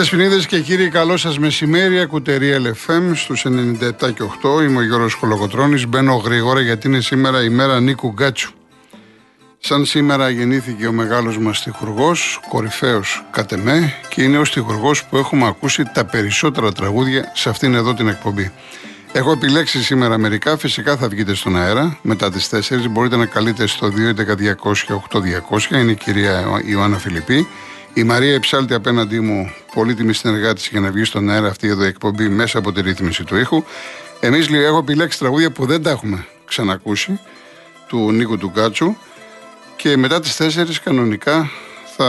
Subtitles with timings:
[0.00, 2.00] Κυρίες Δεσποινίδες και κύριοι, καλό σας μεσημέρι.
[2.00, 4.62] Ακουτερία LFM στους 97 και 8.
[4.62, 5.86] Είμαι ο Γιώργος Κολοκοτρώνης.
[5.86, 8.52] Μπαίνω γρήγορα γιατί είναι σήμερα η μέρα Νίκου Γκάτσου.
[9.58, 15.16] Σαν σήμερα γεννήθηκε ο μεγάλος μας στιχουργός, κορυφαίος κατ' εμέ και είναι ο στιχουργός που
[15.16, 18.52] έχουμε ακούσει τα περισσότερα τραγούδια σε αυτήν εδώ την εκπομπή.
[19.12, 22.88] Έχω επιλέξει σήμερα μερικά, φυσικά θα βγείτε στον αέρα μετά τις 4.
[22.88, 27.46] Μπορείτε να καλείτε στο 211-200-8200, είναι η κυρία Ιωάννα Φιλιππή.
[27.94, 31.86] Η Μαρία Εψάλτη απέναντί μου, πολύτιμη συνεργάτης για να βγει στον αέρα αυτή εδώ η
[31.86, 33.64] εκπομπή μέσα από τη ρύθμιση του ήχου.
[34.20, 37.20] Εμείς λίγο έχω επιλέξει τραγούδια που δεν τα έχουμε ξανακούσει,
[37.86, 38.96] του Νίκου του Κάτσου.
[39.76, 41.50] Και μετά τις 4 κανονικά
[41.96, 42.08] θα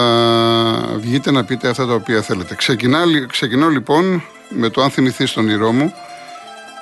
[0.98, 2.56] βγείτε να πείτε αυτά τα οποία θέλετε.
[2.56, 5.94] Ξεκινά, ξεκινώ λοιπόν με το αν θυμηθείς τον ήρω μου,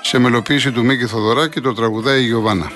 [0.01, 2.71] σε μελοποίηση του Μίκη Θοδωράκη το τραγουδάει η Γιωβάνα.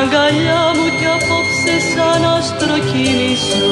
[0.00, 3.68] Αγκαλιά μου κι απόψε σαν άστρο κοιμήσω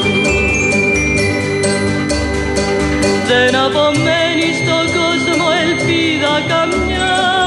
[3.29, 7.46] Δεν απομένει στον κόσμο ελπίδα καμιά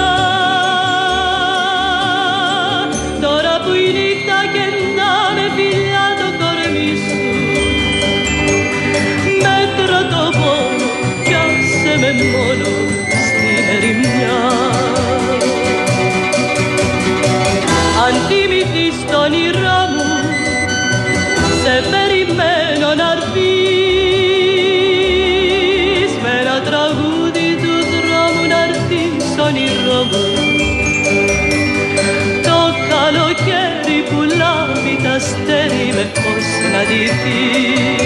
[36.80, 37.99] να ντυθείς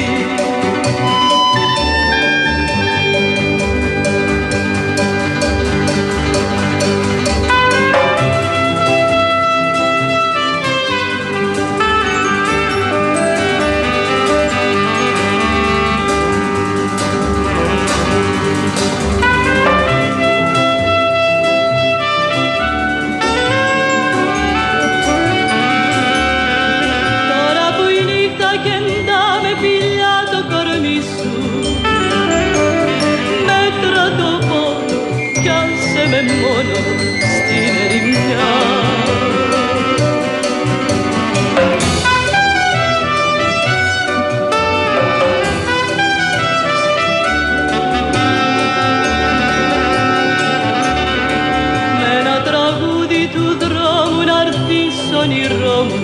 [55.23, 56.01] όνειρό μου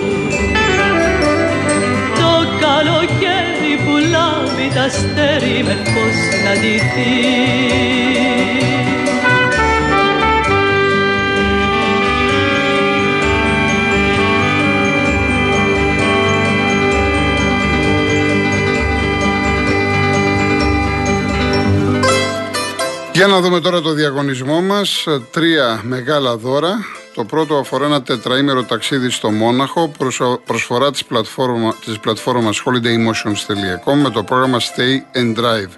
[2.14, 7.38] το καλοκαίρι που λάβει τα αστέρι με φως να ντυθεί
[23.12, 25.06] Για να δούμε τώρα το διαγωνισμό μας.
[25.30, 26.99] Τρία μεγάλα δώρα.
[27.20, 33.94] Το πρώτο αφορά ένα τετραήμερο ταξίδι στο Μόναχο, προσω- προσφορά της, πλατφόρμα, της πλατφόρμας holidaymotions.com
[34.02, 35.70] με το πρόγραμμα Stay and Drive.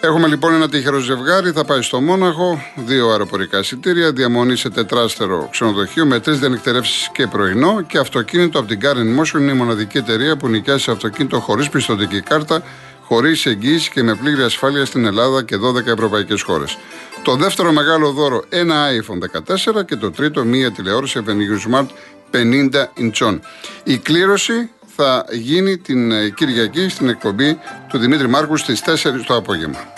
[0.00, 5.48] Έχουμε λοιπόν ένα τυχερό ζευγάρι, θα πάει στο Μόναχο, δύο αεροπορικά εισιτήρια, διαμονή σε τετράστερο
[5.50, 7.80] ξενοδοχείο με τρεις διανυκτερεύσεις και πρωινό.
[7.80, 12.20] Και αυτοκίνητο από την Karen Motion είναι η μοναδική εταιρεία που νοικιάζει αυτοκίνητο χωρίς πιστοτική
[12.20, 12.62] κάρτα,
[13.08, 16.78] χωρίς εγγύηση και με πλήρη ασφάλεια στην Ελλάδα και 12 ευρωπαϊκές χώρες.
[17.22, 19.40] Το δεύτερο μεγάλο δώρο, ένα iPhone
[19.78, 21.86] 14 και το τρίτο, μία τηλεόραση Avenue Smart
[22.30, 23.38] 50 inchών.
[23.84, 28.94] Η κλήρωση θα γίνει την ε, Κυριακή στην εκπομπή του Δημήτρη Μάρκου στις 4
[29.26, 29.97] το απόγευμα.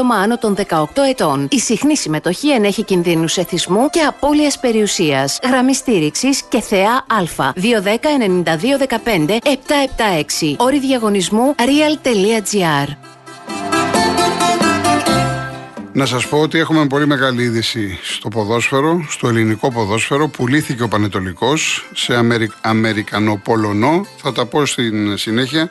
[0.09, 1.47] άνω των 18 ετών.
[1.51, 5.39] Η συχνή συμμετοχή ενέχει κινδύνους εθισμού και απώλειας περιουσίας.
[5.43, 7.53] Γραμμή στήριξης και θεά Α.
[7.55, 10.55] 210-9215-776.
[10.57, 12.95] Όρη διαγωνισμού real.gr.
[15.93, 20.27] Να σας πω ότι έχουμε πολύ μεγάλη είδηση στο ποδόσφαιρο, στο ελληνικό ποδόσφαιρο.
[20.27, 22.51] Πουλήθηκε ο Πανετολικός σε Αμερι...
[22.61, 24.05] Αμερικανοπολωνό.
[24.17, 25.69] Θα τα πω στην συνέχεια.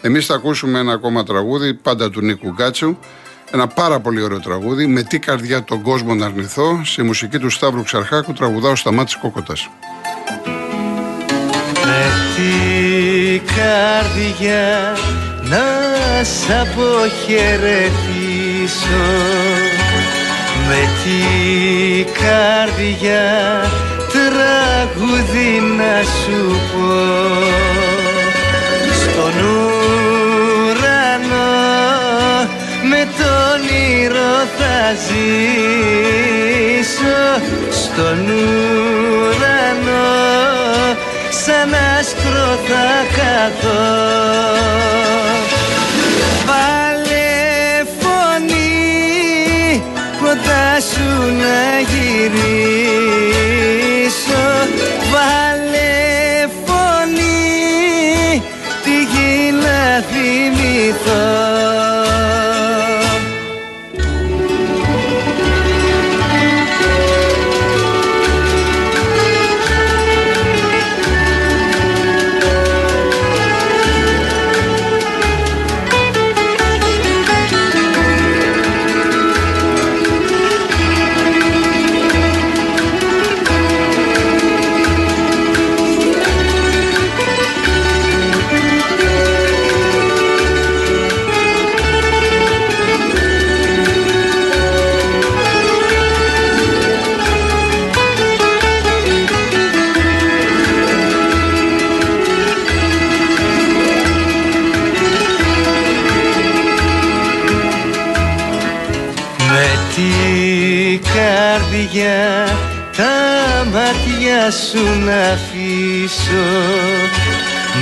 [0.00, 2.96] Εμείς θα ακούσουμε ένα ακόμα τραγούδι, πάντα του Νίκου Γκάτσου.
[3.50, 4.86] Ένα πάρα πολύ ωραίο τραγούδι.
[4.86, 6.80] Με τι καρδιά τον κόσμο να αρνηθώ.
[6.84, 9.68] Σε μουσική του Σταύρου Ξαρχάκου τραγουδάω στα μάτια Κόκοτας.
[11.84, 12.06] Με
[12.36, 14.96] την καρδιά
[15.42, 15.66] να
[16.24, 17.88] σ' αποχαιρετήσω
[20.68, 23.62] Με την καρδιά
[24.12, 26.40] τραγούδι να σου
[26.72, 26.88] πω
[28.92, 29.67] Στον ουρανό
[32.98, 33.60] με τον
[34.00, 35.42] ήρω θα ζήσω
[37.70, 38.18] Στον
[39.08, 39.86] ουρανό.
[41.44, 43.86] Σαν άστρο θα καθώ
[46.46, 47.30] Βάλε
[48.00, 49.82] φωνή
[50.20, 51.08] κοντά σου
[51.40, 52.87] να γυρίσω
[114.48, 116.48] μάτια σου να αφήσω.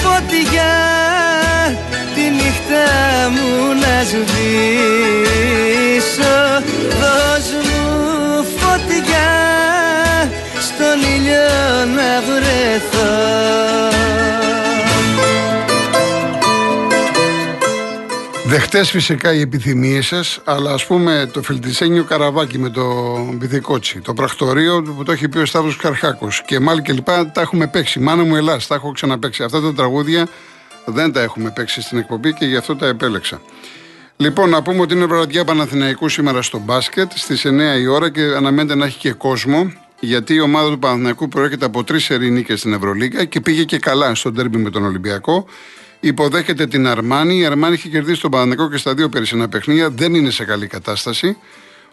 [0.00, 0.74] φωτιά
[2.14, 2.86] τη νύχτα
[3.30, 3.50] μου
[3.82, 5.56] να σβήσω.
[7.00, 7.82] Δώσ' μου
[8.58, 9.30] φωτιά
[10.60, 11.50] στον ήλιο
[11.96, 13.67] να βρεθώ
[18.50, 22.84] Δεχτές φυσικά οι επιθυμίες σας, αλλά ας πούμε το Φιλτισένιο Καραβάκι με το
[23.32, 27.40] Μπιδικότσι, το πρακτορείο που το έχει πει ο Σταύρος Καρχάκος και μάλλον και λοιπά τα
[27.40, 28.00] έχουμε παίξει.
[28.00, 29.42] Μάνα μου Ελλάς, τα έχω ξαναπαίξει.
[29.42, 30.28] Αυτά τα τραγούδια
[30.84, 33.40] δεν τα έχουμε παίξει στην εκπομπή και γι' αυτό τα επέλεξα.
[34.16, 38.22] Λοιπόν, να πούμε ότι είναι βραδιά Παναθηναϊκού σήμερα στο μπάσκετ στις 9 η ώρα και
[38.22, 39.72] αναμένεται να έχει και κόσμο.
[40.00, 44.14] Γιατί η ομάδα του Παναθηναϊκού προέρχεται από τρεις ερηνίκες στην Ευρωλίγα και πήγε και καλά
[44.14, 45.46] στο ντέρμπι με τον Ολυμπιακό.
[46.00, 47.38] Υποδέχεται την Αρμάνη.
[47.38, 49.90] Η Αρμάνη έχει κερδίσει τον Παναθηναϊκό και στα δύο περισσότερα παιχνίδια.
[49.90, 51.36] Δεν είναι σε καλή κατάσταση.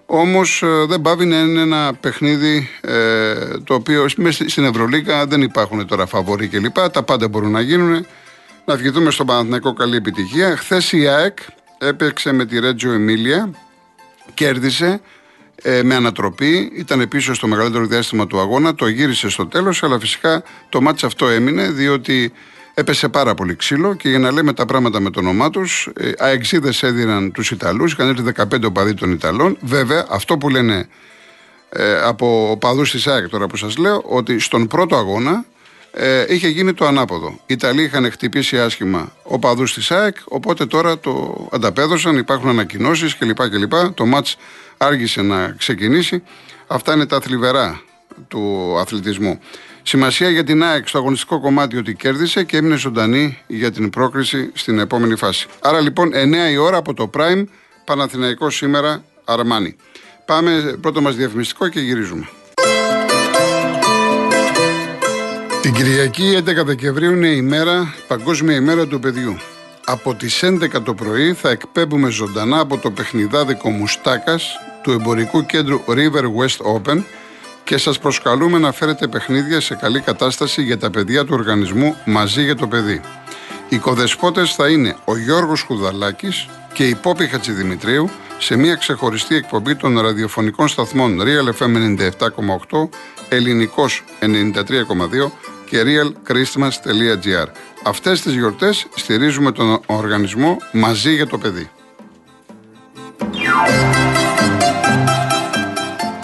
[0.06, 5.88] Όμως δεν πάβει να είναι ένα παιχνίδι ε, το οποίο μέσα στην Ευρωλίγα δεν υπάρχουν
[5.88, 6.89] τώρα φαβοροί κλπ.
[6.91, 8.06] Τα πάντα μπορούν να γίνουν.
[8.65, 10.58] Να ευχηθούμε στον Παναθηναϊκό καλή επιτυχία.
[10.58, 11.38] Χθες η ΑΕΚ
[11.77, 13.51] έπαιξε με τη Ρέτζο Εμίλια,
[14.34, 15.01] κέρδισε
[15.62, 16.72] ε, με ανατροπή.
[16.75, 21.03] Ήταν πίσω στο μεγαλύτερο διάστημα του αγώνα, το γύρισε στο τέλος, αλλά φυσικά το μάτς
[21.03, 22.34] αυτό έμεινε διότι
[22.77, 26.12] έπεσε πάρα πολύ ξύλο και για να λέμε τα πράγματα με το όνομά τους, ε,
[26.17, 29.58] αεξίδες έδιναν τους Ιταλούς, είχαν έρθει 15 οπαδοί των Ιταλών.
[29.62, 30.88] Βέβαια, αυτό που λένε
[31.70, 35.46] ε, από οπαδούς της ΑΕΚ τώρα που σας λέω, ότι στον πρώτο αγώνα
[35.91, 37.27] ε, είχε γίνει το ανάποδο.
[37.27, 43.50] Οι Ιταλοί είχαν χτυπήσει άσχημα οπαδούς της ΑΕΚ, οπότε τώρα το ανταπέδωσαν, υπάρχουν ανακοινώσεις κλπ.
[43.50, 43.74] κλπ.
[43.94, 44.38] Το μάτς
[44.77, 46.24] άργησε να ξεκινήσει.
[46.67, 47.82] Αυτά είναι τα θλιβερά
[48.27, 49.39] του αθλητισμού.
[49.88, 54.51] Σημασία για την ΑΕΚ στο αγωνιστικό κομμάτι ότι κέρδισε και έμεινε ζωντανή για την πρόκριση
[54.54, 55.48] στην επόμενη φάση.
[55.62, 57.44] Άρα λοιπόν 9 η ώρα από το Prime,
[57.86, 59.75] Παναθηναϊκός σήμερα, Αρμάνι.
[60.25, 62.30] Πάμε πρώτο μας διαφημιστικό και γυρίζουμε.
[65.62, 69.38] Την Κυριακή 11 Δεκεμβρίου είναι η μέρα, Παγκόσμια ημέρα του παιδιού.
[69.86, 75.80] Από τις 11 το πρωί θα εκπέμπουμε ζωντανά από το παιχνιδάδικο Μουστάκας του εμπορικού κέντρου
[75.88, 77.04] River West Open
[77.65, 82.43] και σας προσκαλούμε να φέρετε παιχνίδια σε καλή κατάσταση για τα παιδιά του οργανισμού μαζί
[82.43, 83.01] για το παιδί.
[83.69, 89.75] Οι κοδεσπότες θα είναι ο Γιώργος Χουδαλάκης και η Πόπη Χατζηδημητρίου σε μια ξεχωριστή εκπομπή
[89.75, 92.89] των ραδιοφωνικών σταθμών Real FM 97,8,
[93.29, 95.31] Ελληνικός 93,2
[95.69, 97.48] και realchristmas.gr.
[97.84, 101.69] Αυτές τις γιορτές στηρίζουμε τον οργανισμό μαζί για το παιδί.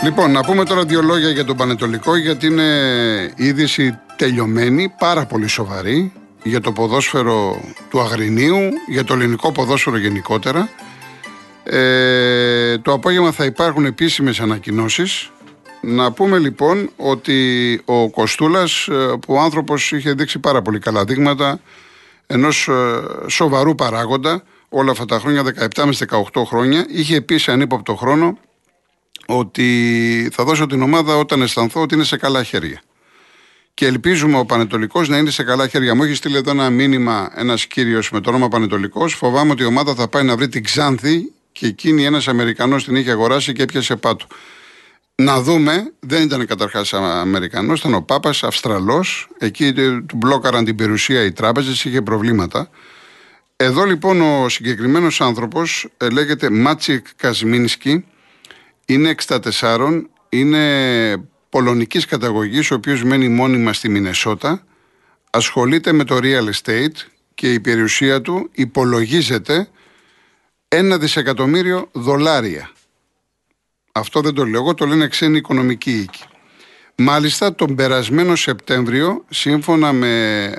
[0.03, 2.63] Λοιπόν, να πούμε τώρα δύο λόγια για τον Πανετολικό, γιατί είναι
[3.36, 6.12] είδηση τελειωμένη, πάρα πολύ σοβαρή.
[6.43, 10.70] για το ποδόσφαιρο του Αγρινίου, για το ελληνικό ποδόσφαιρο γενικότερα.
[11.63, 15.31] Ε, το απόγευμα θα υπάρχουν επίσημες ανακοινώσεις.
[15.81, 21.03] Να πούμε λοιπόν ότι ο Κοστούλας, ε, που ο άνθρωπος είχε δείξει πάρα πολύ καλά
[21.03, 21.60] δείγματα
[22.27, 25.43] ενός ε, σοβαρού παράγοντα όλα αυτά τα χρόνια,
[25.75, 25.96] 17 με
[26.34, 28.38] 18 χρόνια, είχε πει σε ανύποπτο χρόνο
[29.25, 32.82] ότι θα δώσω την ομάδα όταν αισθανθώ ότι είναι σε καλά χέρια.
[33.74, 35.96] Και ελπίζουμε ο Πανετολικός να είναι σε καλά χέρια.
[35.96, 39.13] Μου έχει στείλει εδώ ένα μήνυμα ένας κύριος με το όνομα Πανετολικός.
[39.13, 42.96] Φοβάμαι ότι η ομάδα θα πάει να βρει την Ξάνθη και εκείνη ένας Αμερικανός την
[42.96, 44.28] είχε αγοράσει και έπιασε πάτου.
[45.16, 49.30] Να δούμε, δεν ήταν καταρχάς Αμερικανός, ήταν ο Πάπας, Αυστραλός.
[49.38, 52.70] Εκεί του μπλόκαραν την περιουσία οι τράπεζες, είχε προβλήματα.
[53.56, 58.06] Εδώ λοιπόν ο συγκεκριμένος άνθρωπος ε, λέγεται Μάτσικ Κασμίνσκι,
[58.85, 64.63] είναι 64, είναι πολωνικής καταγωγής, ο οποίος μένει μόνιμα στη Μινεσότα,
[65.29, 66.95] ασχολείται με το real estate
[67.35, 69.69] και η περιουσία του υπολογίζεται
[70.67, 72.71] ένα δισεκατομμύριο δολάρια.
[73.91, 76.23] Αυτό δεν το λέω εγώ, το λένε ξένοι οικονομικοί οίκοι.
[76.95, 80.53] Μάλιστα τον περασμένο Σεπτέμβριο, σύμφωνα με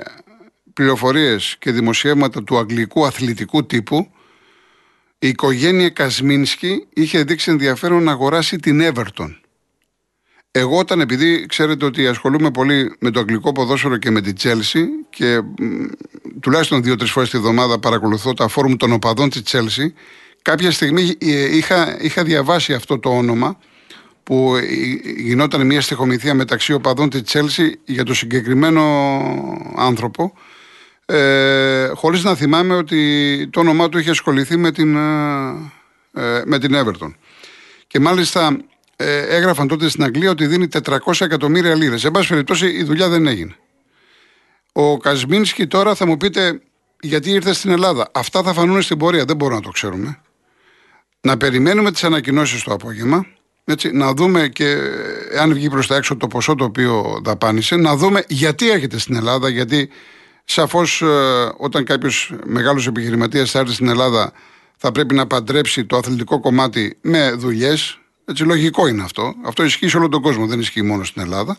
[0.73, 4.11] πληροφορίες και δημοσιεύματα του αγγλικού αθλητικού τύπου,
[5.23, 9.35] η οικογένεια Κασμίνσκι είχε δείξει ενδιαφέρον να αγοράσει την Everton.
[10.51, 14.83] Εγώ όταν επειδή ξέρετε ότι ασχολούμαι πολύ με το αγγλικό ποδόσφαιρο και με την Chelsea
[15.09, 15.41] και
[16.39, 19.85] τουλάχιστον δύο-τρεις φορές τη βδομάδα παρακολουθώ τα φόρουμ των οπαδών της Chelsea,
[20.41, 23.59] κάποια στιγμή ε, είχα, είχα διαβάσει αυτό το όνομα
[24.23, 24.61] που ε,
[25.17, 28.81] γινόταν μια στοιχομηθεία μεταξύ οπαδών της Chelsea για το συγκεκριμένο
[29.75, 30.33] άνθρωπο
[31.05, 34.95] ε, χωρίς να θυμάμαι ότι το όνομά του είχε ασχοληθεί με την,
[36.13, 37.13] ε, με την Everton.
[37.87, 38.57] Και μάλιστα
[38.95, 42.01] ε, έγραφαν τότε στην Αγγλία ότι δίνει 400 εκατομμύρια λίρες.
[42.01, 43.55] Σε πάση περιπτώσει η δουλειά δεν έγινε.
[44.71, 46.61] Ο Κασμίνσκι τώρα θα μου πείτε
[47.01, 48.09] γιατί ήρθε στην Ελλάδα.
[48.11, 50.21] Αυτά θα φανούν στην πορεία, δεν μπορούμε να το ξέρουμε.
[51.21, 53.25] Να περιμένουμε τις ανακοινώσεις το απόγευμα.
[53.65, 54.77] Έτσι, να δούμε και
[55.39, 59.15] αν βγει προς τα έξω το ποσό το οποίο δαπάνησε, να δούμε γιατί έρχεται στην
[59.15, 59.89] Ελλάδα, γιατί
[60.45, 61.05] σαφώς ε,
[61.57, 64.31] όταν κάποιος μεγάλος επιχειρηματίας θα έρθει στην Ελλάδα
[64.77, 69.33] θα πρέπει να παντρέψει το αθλητικό κομμάτι με δουλειές, έτσι, λογικό είναι αυτό.
[69.45, 71.57] Αυτό ισχύει σε όλο τον κόσμο, δεν ισχύει μόνο στην Ελλάδα.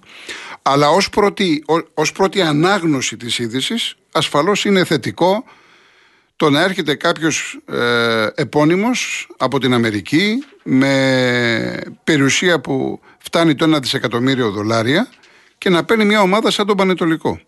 [0.63, 1.65] Αλλά ως πρώτη,
[1.95, 3.75] ως πρώτη ανάγνωση της είδηση,
[4.13, 5.45] ασφαλώς είναι θετικό
[6.37, 13.81] το να έρχεται κάποιος ε, επώνυμος από την Αμερική με περιουσία που φτάνει το 1
[13.81, 15.09] δισεκατομμύριο δολάρια
[15.59, 17.41] και να παίρνει μια ομάδα σαν τον Πανετολικό.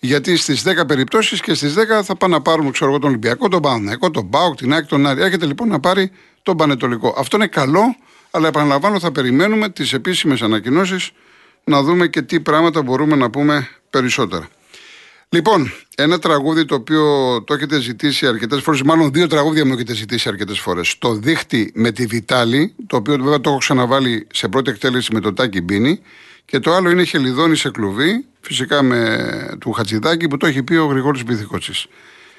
[0.00, 3.48] Γιατί στις 10 περιπτώσεις και στις 10 θα πάνε να πάρουμε ξέρω εγώ, τον Ολυμπιακό,
[3.48, 5.22] τον Παναθηναϊκό, τον Μπάουκ, την Άκη, τον Άρη.
[5.22, 6.10] Έρχεται λοιπόν να πάρει
[6.42, 7.14] τον Πανετολικό.
[7.18, 7.96] Αυτό είναι καλό
[8.30, 11.10] αλλά επαναλαμβάνω, θα περιμένουμε τις επίσημες ανακοινώσεις
[11.64, 14.48] να δούμε και τι πράγματα μπορούμε να πούμε περισσότερα.
[15.28, 17.02] Λοιπόν, ένα τραγούδι το οποίο
[17.46, 20.98] το έχετε ζητήσει αρκετές φορές, μάλλον δύο τραγούδια μου έχετε ζητήσει αρκετές φορές.
[20.98, 25.20] Το δίχτυ με τη Βιτάλη, το οποίο βέβαια το έχω ξαναβάλει σε πρώτη εκτέλεση με
[25.20, 26.00] το Τάκι Μπίνι.
[26.50, 29.28] Και το άλλο είναι Χελιδόνι σε κλουβί, φυσικά με
[29.60, 31.86] του Χατζηδάκη που το έχει πει ο Γρηγόρης Μπιθικότσης.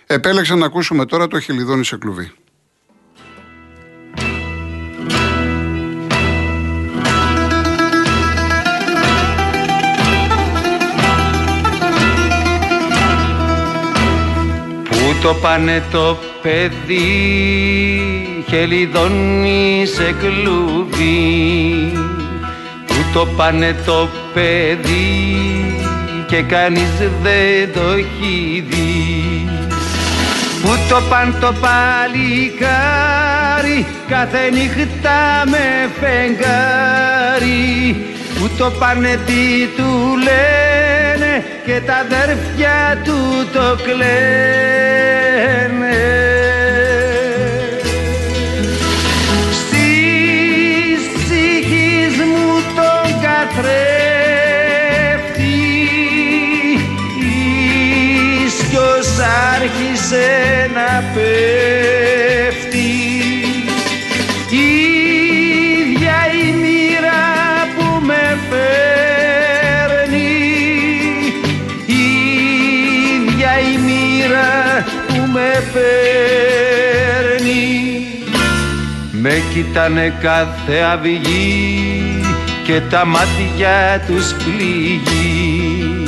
[0.06, 2.32] Επέλεξα να ακούσουμε τώρα το Χελιδόνι σε κλουβί.
[15.22, 16.84] το πάνε το παιδί
[18.48, 22.19] χελιδόνι σε κλουβί; Πού
[23.14, 25.40] το πάνε το παιδί
[26.28, 29.50] και κανείς δεν το έχει δει.
[30.62, 32.76] Πού το πάνε το παλικάρι
[34.08, 37.96] κάθε νύχτα με φεγγάρι.
[38.40, 44.59] Πού το πάνε τι του λένε και τα αδέρφια του το κλαίνε
[79.12, 82.22] Με κοιτάνε κάθε αυγή
[82.64, 86.04] και τα μάτια τους πληγεί.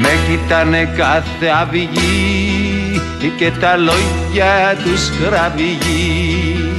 [0.00, 3.00] Με κοιτάνε κάθε αυγή
[3.36, 6.72] και τα λόγια τους κραυγεί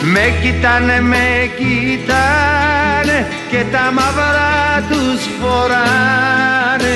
[0.00, 6.92] Με κοιτάνε, με κοιτάνε και τα μαύρα τους φοράνε.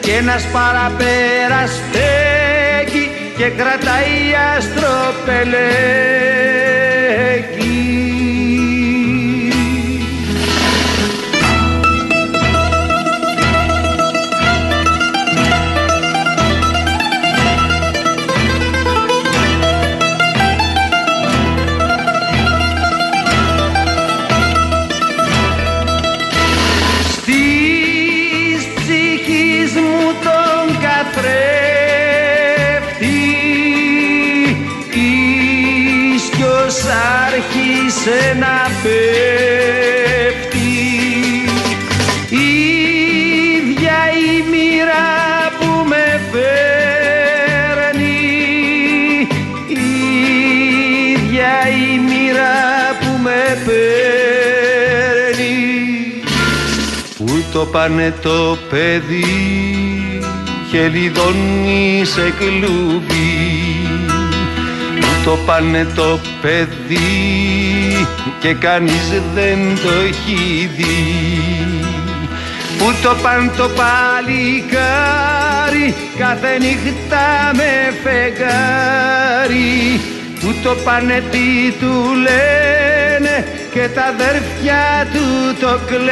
[0.00, 2.69] Και ένας παραπέρας στέκει
[3.40, 5.89] και κρατάει αστροπελέκι
[37.26, 39.10] άρχισε να πέφτει
[42.30, 43.98] ίδια
[44.28, 45.08] η μοίρα
[45.58, 46.58] που με φέρνει.
[51.12, 52.56] Ίδια η μοίρα
[53.00, 53.88] που με παίρνει.
[57.16, 59.24] Πού το πάνε το παιδί
[60.70, 62.78] χελιδόνι σε κλουβί.
[63.00, 63.49] Πού
[65.24, 68.06] το πάνε το παιδί
[68.40, 71.24] και κανείς δεν το έχει δει.
[72.78, 74.74] Πού το πάνε το παλικάρι
[76.18, 80.00] κάθε νύχτα με φεγγάρι.
[80.40, 85.26] Πού το πάνε τι του λένε και τα αδέρφια του
[85.60, 86.10] το κλαίνε